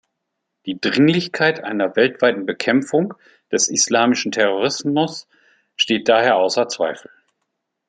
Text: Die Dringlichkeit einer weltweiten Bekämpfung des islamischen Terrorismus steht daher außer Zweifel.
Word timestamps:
Die 0.65 0.81
Dringlichkeit 0.81 1.63
einer 1.63 1.95
weltweiten 1.95 2.47
Bekämpfung 2.47 3.13
des 3.51 3.67
islamischen 3.67 4.31
Terrorismus 4.31 5.27
steht 5.75 6.09
daher 6.09 6.37
außer 6.37 6.67
Zweifel. 6.67 7.11